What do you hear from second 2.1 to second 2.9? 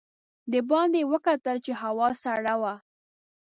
سړه وه.